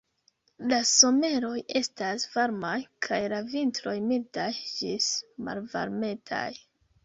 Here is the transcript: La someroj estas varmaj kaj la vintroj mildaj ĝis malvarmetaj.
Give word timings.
La 0.69 0.77
someroj 0.91 1.59
estas 1.81 2.25
varmaj 2.37 2.73
kaj 3.09 3.21
la 3.35 3.43
vintroj 3.53 3.95
mildaj 4.09 4.49
ĝis 4.73 5.15
malvarmetaj. 5.47 6.47